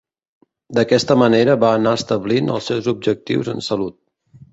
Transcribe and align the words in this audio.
D'aquesta 0.77 1.17
manera 1.21 1.55
va 1.63 1.69
anar 1.79 1.93
establint 1.97 2.49
els 2.55 2.71
seus 2.71 2.89
objectius 2.95 3.53
en 3.55 3.63
salut. 3.67 3.97